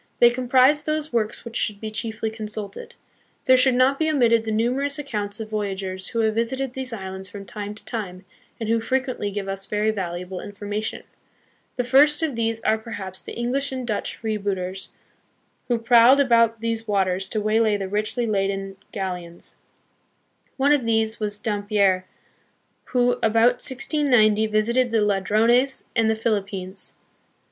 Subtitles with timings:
[0.17, 2.95] They comprise those works which should be chiefly consulted.
[3.45, 7.29] There should not be omitted the numerous accounts of voyagers who have visited these islands
[7.29, 8.25] from time to time,
[8.59, 11.03] and who frequently give us very valuable information.
[11.75, 14.89] The first of these are perhaps the English and Dutch freebooters,
[15.67, 19.53] who prowled about these waters to waylay the richly laden galleons.
[20.57, 22.05] One of these was Dampier,
[22.85, 26.95] who, about 1690, visited the Ladrones and the Philippines.